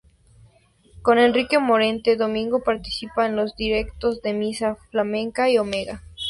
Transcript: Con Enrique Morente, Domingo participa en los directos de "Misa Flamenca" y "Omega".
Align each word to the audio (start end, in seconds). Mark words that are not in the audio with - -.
Con 1.03 1.19
Enrique 1.19 1.59
Morente, 1.59 2.15
Domingo 2.17 2.63
participa 2.63 3.27
en 3.27 3.35
los 3.35 3.55
directos 3.55 4.23
de 4.23 4.33
"Misa 4.33 4.75
Flamenca" 4.89 5.47
y 5.47 5.59
"Omega". 5.59 6.01